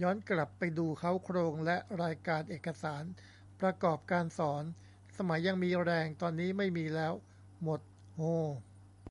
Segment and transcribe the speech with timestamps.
[0.00, 3.04] ย้อนกลับไปดูเค้าโครงและรายการเอกสาร
[3.60, 4.64] ประกอบการสอน
[5.16, 7.12] สมัยยังมีแรง ตอนนี้ไม่มีแล้ว
[7.62, 7.80] หมด
[8.14, 8.22] โฮ